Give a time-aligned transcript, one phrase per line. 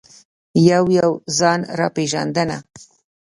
[0.69, 2.55] یو یو ځان را پېژانده.